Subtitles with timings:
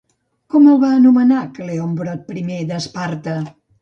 [0.53, 3.37] Com el va anomenar Cleombrot I d'Esparta?